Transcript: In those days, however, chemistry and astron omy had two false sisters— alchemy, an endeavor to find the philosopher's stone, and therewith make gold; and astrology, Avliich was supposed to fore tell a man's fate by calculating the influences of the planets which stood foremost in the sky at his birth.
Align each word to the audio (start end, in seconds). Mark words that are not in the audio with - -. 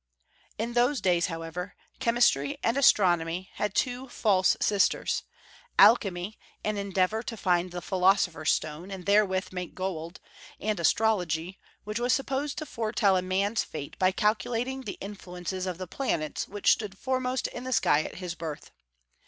In 0.57 0.73
those 0.73 0.99
days, 0.99 1.27
however, 1.27 1.75
chemistry 1.99 2.57
and 2.63 2.75
astron 2.75 3.21
omy 3.21 3.49
had 3.57 3.75
two 3.75 4.09
false 4.09 4.57
sisters— 4.59 5.21
alchemy, 5.87 6.39
an 6.63 6.75
endeavor 6.75 7.21
to 7.21 7.37
find 7.37 7.69
the 7.69 7.83
philosopher's 7.83 8.51
stone, 8.51 8.89
and 8.89 9.05
therewith 9.05 9.49
make 9.51 9.75
gold; 9.75 10.19
and 10.59 10.79
astrology, 10.79 11.59
Avliich 11.85 11.99
was 11.99 12.13
supposed 12.13 12.57
to 12.57 12.65
fore 12.65 12.91
tell 12.91 13.15
a 13.15 13.21
man's 13.21 13.63
fate 13.63 13.95
by 13.99 14.11
calculating 14.11 14.81
the 14.81 14.97
influences 15.01 15.67
of 15.67 15.77
the 15.77 15.85
planets 15.85 16.47
which 16.47 16.71
stood 16.71 16.97
foremost 16.97 17.47
in 17.49 17.63
the 17.63 17.71
sky 17.71 18.01
at 18.01 18.15
his 18.15 18.33
birth. 18.33 18.71